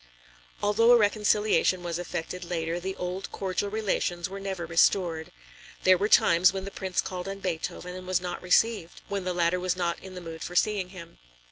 [0.63, 5.31] Although a reconciliation was effected later, the old cordial relations were never restored.
[5.83, 9.33] There were times when the Prince called on Beethoven and was not received, when the
[9.35, 11.19] latter was not in the mood for seeing him.